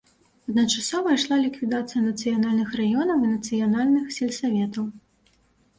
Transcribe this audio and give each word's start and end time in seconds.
Адначасова 0.51 1.07
ішла 1.17 1.37
ліквідацыя 1.43 2.01
нацыянальных 2.07 2.69
раёнаў 2.81 3.19
і 3.29 3.33
нацыянальных 3.35 4.05
сельсаветаў. 4.19 4.85